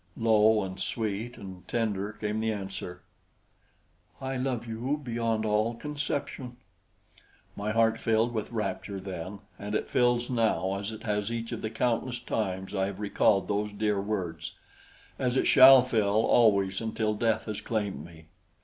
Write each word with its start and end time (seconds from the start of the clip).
Low 0.17 0.63
and 0.63 0.79
sweet 0.79 1.37
and 1.37 1.67
tender 1.67 2.13
came 2.13 2.39
the 2.39 2.51
answer: 2.51 3.03
"I 4.19 4.35
love 4.35 4.65
you 4.65 4.99
beyond 5.03 5.45
all 5.45 5.75
conception." 5.75 6.57
My 7.55 7.71
heart 7.71 7.99
filled 7.99 8.33
with 8.33 8.51
rapture 8.51 8.99
then, 8.99 9.41
and 9.59 9.75
it 9.75 9.91
fills 9.91 10.27
now 10.27 10.73
as 10.79 10.91
it 10.91 11.03
has 11.03 11.31
each 11.31 11.51
of 11.51 11.61
the 11.61 11.69
countless 11.69 12.19
times 12.19 12.73
I 12.73 12.87
have 12.87 12.99
recalled 12.99 13.47
those 13.47 13.73
dear 13.73 14.01
words, 14.01 14.55
as 15.19 15.37
it 15.37 15.45
shall 15.45 15.83
fill 15.83 16.25
always 16.25 16.81
until 16.81 17.13
death 17.13 17.45
has 17.45 17.61
claimed 17.61 18.03
me. 18.03 18.25